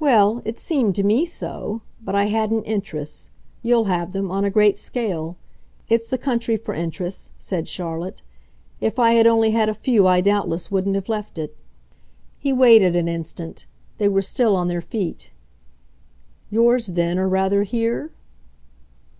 "Well, 0.00 0.42
it 0.44 0.58
seemed 0.58 0.96
to 0.96 1.04
me 1.04 1.24
so 1.24 1.82
but 2.02 2.16
I 2.16 2.24
hadn't 2.24 2.64
'interests.' 2.64 3.30
You'll 3.62 3.84
have 3.84 4.12
them 4.12 4.28
on 4.28 4.44
a 4.44 4.50
great 4.50 4.76
scale. 4.76 5.36
It's 5.88 6.08
the 6.08 6.18
country 6.18 6.56
for 6.56 6.74
interests," 6.74 7.30
said 7.38 7.68
Charlotte. 7.68 8.22
"If 8.80 8.98
I 8.98 9.12
had 9.12 9.28
only 9.28 9.52
had 9.52 9.68
a 9.68 9.74
few 9.74 10.04
I 10.08 10.20
doubtless 10.20 10.72
wouldn't 10.72 10.96
have 10.96 11.08
left 11.08 11.38
it." 11.38 11.56
He 12.40 12.52
waited 12.52 12.96
an 12.96 13.06
instant; 13.06 13.66
they 13.98 14.08
were 14.08 14.20
still 14.20 14.56
on 14.56 14.66
their 14.66 14.82
feet. 14.82 15.30
"Yours 16.50 16.88
then 16.88 17.16
are 17.16 17.28
rather 17.28 17.62
here?" 17.62 18.10